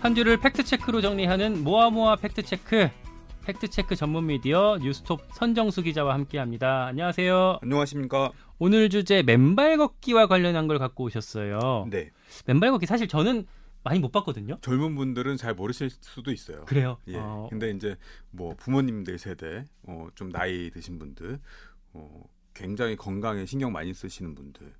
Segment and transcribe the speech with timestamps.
[0.00, 2.88] 한 주를 팩트체크로 정리하는 모아모아 팩트체크.
[3.44, 6.86] 팩트체크 전문 미디어 뉴스톱 선정수 기자와 함께합니다.
[6.86, 7.58] 안녕하세요.
[7.60, 8.32] 안녕하십니까.
[8.58, 11.86] 오늘 주제 맨발 걷기와 관련한 걸 갖고 오셨어요.
[11.90, 12.10] 네.
[12.46, 13.44] 맨발 걷기 사실 저는
[13.82, 14.56] 많이 못 봤거든요.
[14.62, 16.64] 젊은 분들은 잘 모르실 수도 있어요.
[16.64, 16.96] 그래요.
[17.08, 17.16] 예.
[17.16, 17.96] 어, 근데 이제
[18.30, 21.38] 뭐 부모님들 세대, 어, 좀 나이 드신 분들,
[21.92, 22.22] 어,
[22.54, 24.72] 굉장히 건강에 신경 많이 쓰시는 분들,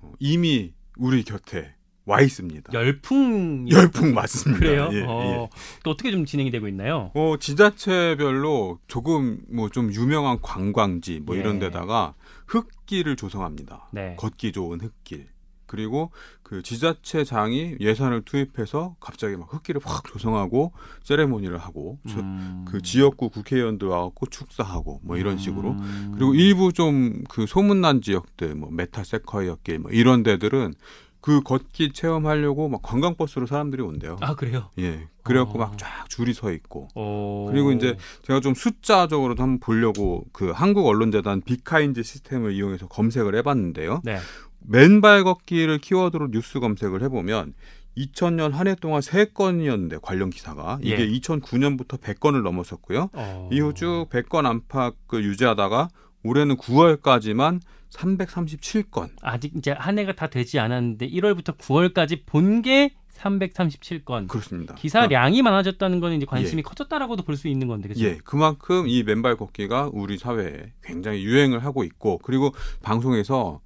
[0.00, 1.74] 어, 이미 우리 곁에
[2.06, 2.72] 와 있습니다.
[2.74, 4.58] 열풍 열풍 맞습니다.
[4.60, 4.88] 그래요.
[4.92, 5.48] 예, 어, 예.
[5.84, 7.10] 또 어떻게 좀 진행이 되고 있나요?
[7.14, 11.40] 어, 지자체별로 조금 뭐 좀 유명한 관광지 뭐 예.
[11.40, 12.14] 이런 데다가
[12.46, 13.88] 흙길을 조성합니다.
[13.92, 14.16] 네.
[14.18, 15.28] 걷기 좋은 흙길.
[15.66, 22.64] 그리고 그 지자체장이 예산을 투입해서 갑자기 막 흙길을 확 조성하고 세레모니를 하고 저- 음.
[22.68, 26.12] 그 지역구 국회의원들 와갖고 축사하고 뭐 이런 식으로 음.
[26.14, 30.74] 그리고 일부 좀 그 소문난 지역들 뭐 메타세쿼이아 길 뭐 이런 데들은
[31.24, 34.18] 그 걷기 체험하려고 막 관광버스로 사람들이 온대요.
[34.20, 34.68] 아 그래요.
[34.78, 35.08] 예.
[35.22, 35.66] 그래갖고 어.
[35.66, 37.48] 막쫙 줄이 서 있고 어...
[37.50, 44.02] 그리고 이제 제가 좀 숫자적으로도 한번 보려고 그 한국 언론재단 빅카인즈 시스템을 이용해서 검색을 해봤는데요.
[44.04, 44.18] 네.
[44.66, 47.54] 맨발 걷기를 키워드로 뉴스 검색을 해보면
[47.96, 51.20] 2000년 한 해 동안 3건이었는데 관련 기사가 이게 예.
[51.20, 53.08] 2009년부터 100건을 넘었었고요.
[53.14, 53.48] 어...
[53.50, 55.88] 이후 쭉 100건 안팎을 유지하다가
[56.24, 59.10] 올해는 9월까지만 337건.
[59.22, 64.26] 아직 이제 한 해가 다 되지 않았는데 1월부터 9월까지 본 게 337건.
[64.28, 64.74] 그렇습니다.
[64.74, 66.62] 기사량이 많아졌다는 건 이제 관심이 예.
[66.62, 68.04] 커졌다라고도 볼 수 있는 건데 그죠?
[68.04, 72.52] 예, 그만큼 이 맨발 걷기가 우리 사회에 굉장히 유행을 하고 있고 그리고
[72.82, 73.60] 방송에서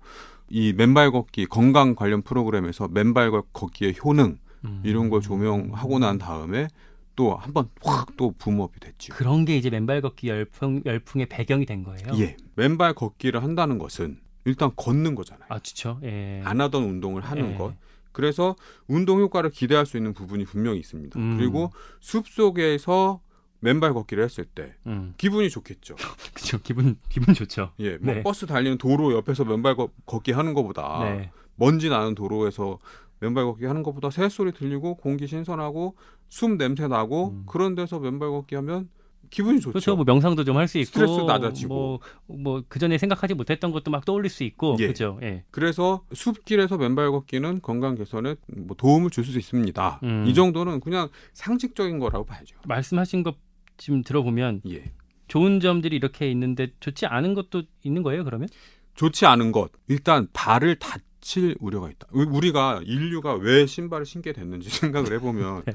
[0.50, 4.82] 이 맨발 걷기 건강 관련 프로그램에서 맨발 걷기의 효능 음.
[4.84, 6.68] 이런 걸 조명하고 난 다음에
[7.18, 9.12] 또 한 번 확 또 붐업이 됐죠.
[9.12, 12.06] 그런 게 이제 맨발 걷기 열풍 열풍의 배경이 된 거예요.
[12.20, 15.46] 예, 맨발 걷기를 한다는 것은 일단 걷는 거잖아요.
[15.48, 15.98] 아, 좋죠.
[16.04, 16.40] 예.
[16.44, 17.56] 안 하던 운동을 하는 예.
[17.58, 17.74] 것.
[18.12, 18.54] 그래서
[18.86, 21.18] 운동 효과를 기대할 수 있는 부분이 분명히 있습니다.
[21.18, 21.36] 음.
[21.36, 23.20] 그리고 숲 속에서
[23.60, 25.14] 맨발 걷기를 했을 때 음.
[25.18, 25.96] 기분이 좋겠죠.
[26.32, 26.58] 그죠.
[26.62, 27.72] 기분 기분 좋죠.
[27.80, 28.22] 예, 뭐 네.
[28.22, 31.30] 버스 달리는 도로 옆에서 맨발 걷- 걷기 하는 것보다 네.
[31.56, 32.78] 먼지 나는 도로에서
[33.20, 35.96] 맨발 걷기 하는 것보다 새 소리 들리고 공기 신선하고
[36.28, 37.44] 숨 냄새 나고 음.
[37.46, 38.88] 그런 데서 맨발 걷기 하면
[39.30, 39.72] 기분이 좋죠.
[39.72, 39.96] 그렇죠.
[39.96, 42.00] 뭐 명상도 좀 할 수 있고 스트레스 낮아지고.
[42.28, 44.86] 뭐뭐 그 전에 생각하지 못했던 것도 막 떠올릴 수 있고 예.
[44.86, 45.18] 그죠.
[45.22, 45.44] 예.
[45.50, 50.00] 그래서 숲길에서 맨발 걷기는 건강 개선에 뭐 도움을 줄 수 있습니다.
[50.02, 50.24] 음.
[50.26, 52.56] 이 정도는 그냥 상식적인 거라고 봐야죠.
[52.66, 53.36] 말씀하신 것
[53.76, 54.84] 지금 들어보면 예.
[55.26, 58.48] 좋은 점들이 이렇게 있는데 좋지 않은 것도 있는 거예요, 그러면?
[58.94, 60.96] 좋지 않은 것 일단 발을 다
[61.28, 62.06] 칠 우려가 있다.
[62.14, 64.70] 우- 우리가 인류가 왜 신발을 신게 됐는지
[65.04, 65.72] 생각을 해보면 네.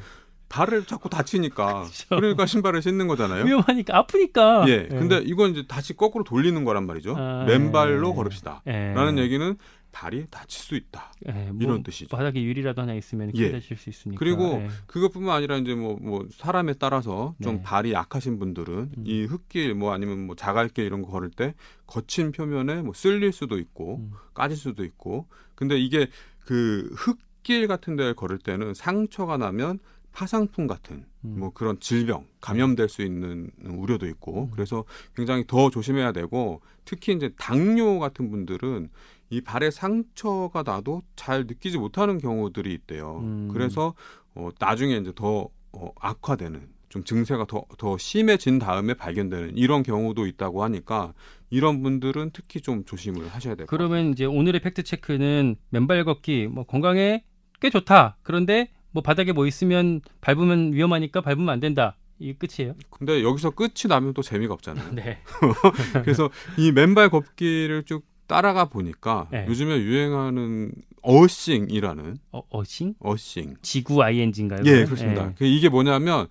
[0.50, 2.06] 발을 자꾸 다치니까 그렇죠.
[2.10, 3.46] 그러니까 신발을 신는 거잖아요.
[3.46, 4.66] 위험하니까 아프니까.
[4.68, 7.16] 예, 근데 이건 이제 다시 거꾸로 돌리는 거란 말이죠.
[7.18, 8.16] 아, 맨발로 예.
[8.16, 8.64] 걸읍시다.
[8.68, 8.94] 예.
[8.96, 9.56] 라는 얘기는
[9.94, 11.14] 발이 다칠 수 있다.
[11.28, 12.14] 예, 뭐 이런 뜻이죠.
[12.14, 13.46] 바닥에 유리라도 하나 있으면 예.
[13.46, 14.20] 깨다칠 수 있으니까.
[14.20, 14.68] 그리고 예.
[14.88, 17.62] 그것뿐만 아니라 이제 뭐, 뭐 사람에 따라서 좀 네.
[17.62, 19.04] 발이 약하신 분들은 음.
[19.06, 21.54] 이 흙길 뭐 아니면 뭐 자갈길 이런 거 걸을 때
[21.86, 24.12] 거친 표면에 뭐 쓸릴 수도 있고 음.
[24.34, 26.08] 까질 수도 있고 근데 이게
[26.40, 29.80] 그 흙길 같은 데를 걸을 때는 상처가 나면
[30.14, 31.36] 파상풍 같은 음.
[31.40, 34.52] 뭐 그런 질병 감염될 수 있는 우려도 있고 음.
[34.52, 34.86] 그래서
[35.16, 38.90] 굉장히 더 조심해야 되고 특히 이제 당뇨 같은 분들은
[39.30, 43.20] 이 발에 상처가 나도 잘 느끼지 못하는 경우들이 있대요.
[43.24, 43.50] 음.
[43.52, 43.96] 그래서
[44.36, 50.28] 어, 나중에 이제 더 어, 악화되는 좀 증세가 더, 더 심해진 다음에 발견되는 이런 경우도
[50.28, 51.16] 있다고 하니까
[51.50, 53.66] 이런 분들은 특히 좀 조심을 하셔야 같아요.
[53.66, 57.24] 그러면 이제 오늘의 팩트 체크는 맨발 걷기 뭐 건강에
[57.60, 58.18] 꽤 좋다.
[58.22, 61.98] 그런데 뭐 바닥에 뭐 있으면 밟으면 위험하니까 밟으면 안 된다.
[62.20, 62.76] 이게 끝이에요.
[62.90, 64.94] 근데 여기서 끝이 나면 또 재미가 없잖아요.
[64.96, 65.20] 네.
[66.04, 69.46] 그래서 이 맨발 걷기를 쭉 따라가 보니까 네.
[69.50, 70.72] 요즘에 유행하는
[71.02, 72.96] 어싱이라는 어, 어싱?
[73.00, 73.56] 어싱.
[73.62, 74.62] 지구 ING인가요?
[74.66, 75.28] 예, 그렇습니다.
[75.28, 75.34] 예.
[75.38, 76.28] 그 이게 뭐냐면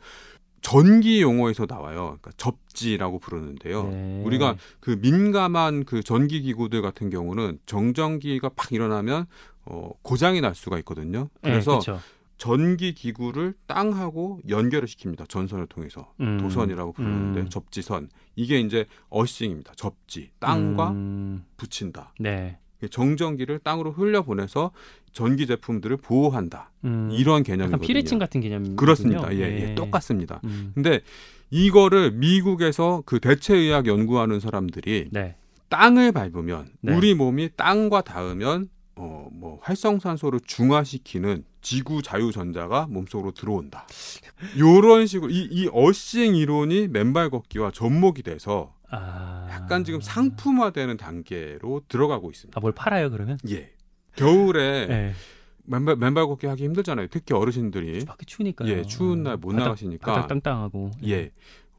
[0.62, 2.16] 전기 용어에서 나와요.
[2.20, 3.88] 그러니까 접지라고 부르는데요.
[3.88, 4.22] 네.
[4.24, 9.26] 우리가 그 민감한 그 전기 기구들 같은 경우는 정전기가 팍 일어나면
[9.64, 11.28] 어, 고장이 날 수가 있거든요.
[11.44, 12.00] 예, 그래서 그렇죠.
[12.38, 15.28] 전기 기구를 땅하고 연결을 시킵니다.
[15.28, 16.38] 전선을 통해서 음.
[16.38, 17.48] 도선이라고 부르는데 음.
[17.48, 19.74] 접지선 이게 이제 어싱입니다.
[19.76, 22.14] 접지 땅과 음, 붙인다.
[22.18, 22.58] 네.
[22.90, 24.72] 정전기를 땅으로 흘려 보내서
[25.12, 26.72] 전기 제품들을 보호한다.
[26.84, 27.86] 음, 이런 개념이거든요.
[27.86, 29.32] 피레칭 같은 개념 그렇습니다.
[29.34, 30.40] 예, 예, 똑같습니다.
[30.44, 31.00] 음, 근데
[31.50, 35.36] 이거를 미국에서 그 대체 의학 연구하는 사람들이 네.
[35.68, 36.94] 땅을 밟으면 네.
[36.96, 43.86] 우리 몸이 땅과 닿으면 어 뭐 활성산소를 중화시키는 지구 자유 전자가 몸속으로 들어온다.
[44.58, 51.82] 요런 식으로 이, 이 어싱 이론이 맨발 걷기와 접목이 돼서 아, 약간 지금 상품화되는 단계로
[51.88, 52.56] 들어가고 있습니다.
[52.56, 53.38] 아, 뭘 팔아요 그러면?
[53.48, 53.72] 예.
[54.16, 55.12] 겨울에 네.
[55.64, 57.06] 맨발, 맨발 걷기 하기 힘들잖아요.
[57.10, 58.68] 특히 어르신들이 밖에 추우니까요.
[58.70, 60.90] 예 추운 날 못 나가시니까 바닥 땅땅하고.
[61.06, 61.30] 예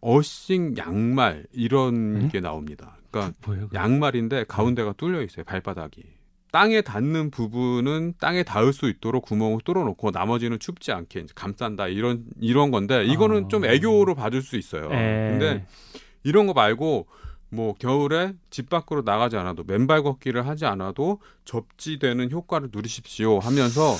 [0.01, 2.27] 어싱 양말 이런 네?
[2.29, 2.97] 게 나옵니다.
[3.11, 3.69] 그러니까 뭐예요?
[3.73, 5.43] 양말인데 가운데가 뚫려 있어요.
[5.45, 6.03] 발바닥이.
[6.53, 12.69] 땅에 닿는 부분은 땅에 닿을 수 있도록 구멍을 뚫어놓고 나머지는 춥지 않게 감싼다 이런 이런
[12.69, 13.47] 건데 이거는 아.
[13.47, 14.87] 좀 애교로 봐줄 수 있어요.
[14.91, 15.29] 예.
[15.31, 15.65] 근데
[16.21, 17.07] 이런 거 말고
[17.49, 23.95] 뭐 겨울에 집 밖으로 나가지 않아도 맨발 걷기를 하지 않아도 접지되는 효과를 누리십시오 하면서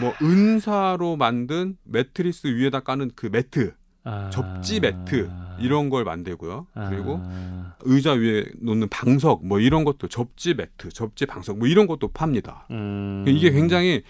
[0.00, 3.74] 뭐 은사로 만든 매트리스 위에다 까는 그 매트
[4.06, 4.30] 아.
[4.30, 6.66] 접지 매트 이런 걸 만들고요.
[6.88, 7.74] 그리고 아.
[7.82, 12.66] 의자 위에 놓는 방석 뭐 이런 것도 접지 매트, 접지 방석 뭐 이런 것도 팝니다.
[12.70, 13.24] 음.
[13.28, 14.02] 이게 굉장히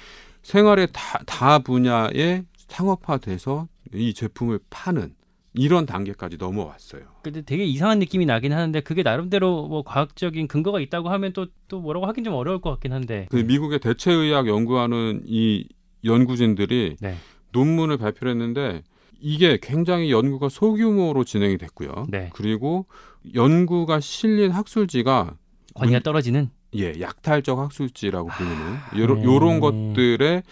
[0.42, 5.14] 생활의 다, 다 분야에 상업화돼서 이 제품을 파는
[5.54, 7.02] 이런 단계까지 넘어왔어요.
[7.22, 11.80] 근데 되게 이상한 느낌이 나긴 하는데 그게 나름대로 뭐 과학적인 근거가 있다고 하면 또 또
[11.80, 13.26] 뭐라고 하긴 좀 어려울 것 같긴 한데.
[13.30, 15.66] 그 미국의 대체의학 연구하는 이
[16.04, 17.16] 연구진들이 네.
[17.52, 18.82] 논문을 발표를 했는데
[19.20, 22.06] 이게 굉장히 연구가 소규모로 진행이 됐고요.
[22.08, 22.30] 네.
[22.34, 22.86] 그리고
[23.34, 25.36] 연구가 실린 학술지가
[25.74, 26.50] 권위가 떨어지는.
[26.74, 29.24] 예, 약탈적 학술지라고 불리는 요런, 네.
[29.24, 30.42] 요런 것들에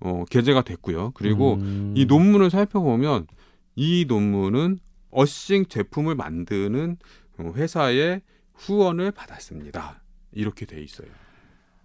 [0.00, 1.12] 어, 게재가 됐고요.
[1.14, 1.94] 그리고 음.
[1.96, 3.26] 이 논문을 살펴보면
[3.76, 4.78] 이 논문은
[5.10, 6.96] 어싱 제품을 만드는
[7.38, 8.22] 어, 회사의
[8.54, 10.02] 후원을 받았습니다.
[10.32, 11.08] 이렇게 돼 있어요.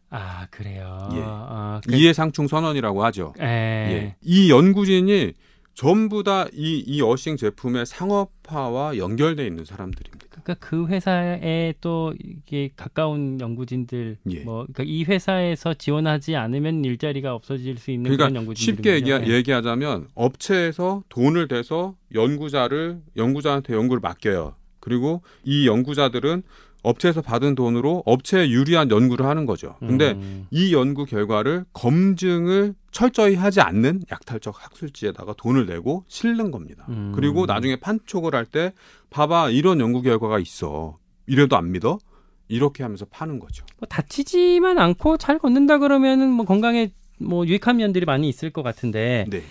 [0.10, 1.10] 아 그래요.
[1.14, 1.22] 예.
[1.26, 3.34] 아, 그, 이해상충 선언이라고 하죠.
[3.40, 3.44] 예.
[3.44, 4.16] 예.
[4.22, 5.34] 이 연구진이
[5.78, 10.26] 전부 다이이 어싱 제품의 상업화와 연결돼 있는 사람들입니다.
[10.32, 14.40] 그러니까 그 회사에 또 이게 가까운 연구진들 예.
[14.40, 19.32] 뭐 그러니까 이 회사에서 지원하지 않으면 일자리가 없어질 수 있는 그러니까 그런 연구진들 쉽게 얘기,
[19.32, 24.56] 얘기하자면 업체에서 돈을 대서 연구자를 연구자한테 연구를 맡겨요.
[24.80, 26.42] 그리고 이 연구자들은
[26.82, 29.76] 업체에서 받은 돈으로 업체에 유리한 연구를 하는 거죠.
[29.80, 30.48] 근데 음.
[30.50, 36.84] 이 연구 결과를 검증을 철저히 하지 않는 약탈적 학술지에다가 돈을 내고 실는 겁니다.
[36.90, 37.12] 음.
[37.14, 38.74] 그리고 나중에 판촉을 할 때
[39.12, 40.98] 봐봐 이런 연구 결과가 있어.
[41.28, 42.00] 이래도 안 믿어?
[42.48, 43.64] 이렇게 하면서 파는 거죠.
[43.78, 49.26] 뭐 다치지만 않고 잘 걷는다 그러면은 뭐 건강에 뭐 유익한 면들이 많이 있을 것 같은데
[49.30, 49.44] 네.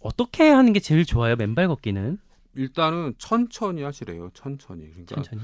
[0.00, 1.36] 어떻게 하는 게 제일 좋아요?
[1.36, 2.18] 맨발 걷기는
[2.56, 4.28] 일단은 천천히 하시래요.
[4.34, 4.90] 천천히.
[4.90, 5.40] 그러니까 천천히.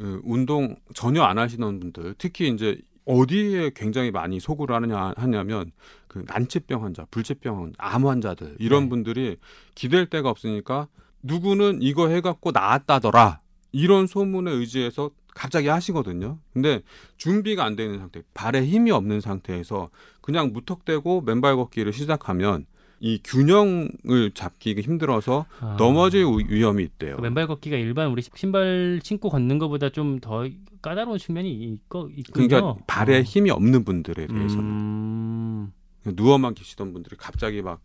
[0.00, 5.72] 어, 운동 전혀 안 하시는 분들 특히 이제 어디에 굉장히 많이 소구를 하느냐 하냐면
[6.06, 8.88] 그 난치병 환자, 불치병 환자, 암 환자들 이런 네.
[8.88, 9.36] 분들이
[9.74, 10.88] 기댈 데가 없으니까
[11.22, 13.40] 누구는 이거 해갖고 나았다더라
[13.72, 16.38] 이런 소문에 의지해서 갑자기 하시거든요.
[16.52, 16.82] 근데
[17.16, 19.90] 준비가 안 되는 상태, 발에 힘이 없는 상태에서
[20.20, 22.66] 그냥 무턱대고 맨발 걷기를 시작하면
[23.02, 25.76] 이 균형을 잡기가 힘들어서 아.
[25.78, 27.16] 넘어질 위험이 있대요.
[27.16, 30.46] 그 맨발 걷기가 일반 우리 신발 신고 걷는 것보다 좀 더
[30.82, 32.48] 까다로운 측면이 있고 있군요.
[32.48, 33.22] 그러니까 발에 어.
[33.22, 37.80] 힘이 없는 분들에 대해서는 음, 그냥 누워만 계시던 분들이 갑자기 막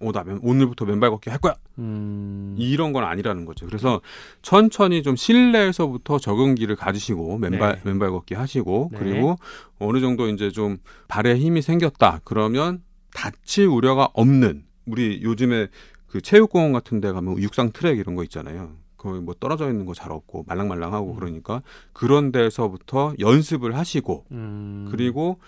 [0.00, 1.54] 어, 나 맨- 오늘부터 맨발 걷기 할 거야.
[1.78, 2.54] 음.
[2.58, 3.66] 이런 건 아니라는 거죠.
[3.66, 4.00] 그래서
[4.42, 7.80] 천천히 좀 실내에서부터 적응기를 가지시고 맨발 네.
[7.84, 8.98] 맨발 걷기 하시고 네.
[8.98, 9.36] 그리고
[9.78, 10.78] 어느 정도 이제 좀
[11.08, 12.20] 발에 힘이 생겼다.
[12.24, 12.80] 그러면
[13.16, 15.68] 다칠 우려가 없는 우리 요즘에
[16.06, 18.72] 그 체육공원 같은 데 가면 육상 트랙 이런 거 있잖아요.
[18.98, 21.16] 거기 뭐 떨어져 있는 거 잘 없고 말랑말랑하고 음.
[21.16, 21.62] 그러니까
[21.94, 24.88] 그런 데서부터 연습을 하시고 음.
[24.90, 25.38] 그리고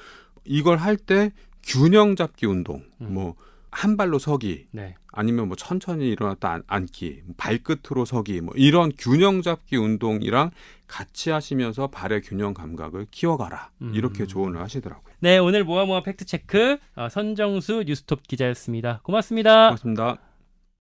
[0.45, 1.33] 이걸 할 때
[1.63, 3.13] 균형 잡기 운동, 음.
[3.15, 3.35] 뭐
[3.71, 4.95] 한 발로 서기, 네.
[5.13, 10.51] 아니면 뭐 천천히 일어났다 앉- 앉기, 발끝으로 서기, 뭐 이런 균형 잡기 운동이랑
[10.87, 13.93] 같이 하시면서 발의 균형 감각을 키워가라 음.
[13.95, 15.13] 이렇게 조언을 하시더라고요.
[15.21, 19.01] 네, 오늘 모아모아 팩트 체크 어, 선정수 뉴스톱 기자였습니다.
[19.03, 19.67] 고맙습니다.
[19.69, 20.19] 고맙습니다.